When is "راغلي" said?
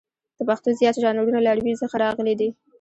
2.05-2.33